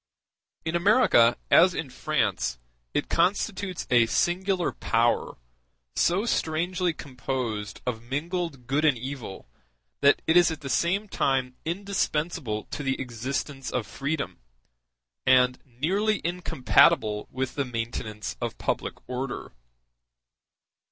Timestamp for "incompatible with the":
16.23-17.63